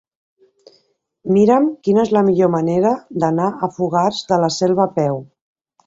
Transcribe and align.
Mira'm 1.35 1.67
quina 1.89 2.03
és 2.07 2.15
la 2.19 2.25
millor 2.31 2.51
manera 2.57 2.97
d'anar 3.25 3.53
a 3.69 3.73
Fogars 3.79 4.27
de 4.33 4.45
la 4.47 4.53
Selva 4.61 4.89
a 4.89 4.93
peu. 5.01 5.27